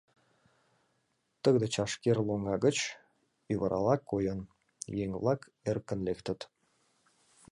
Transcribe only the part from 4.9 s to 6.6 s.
еҥ-влак эркын лектыт.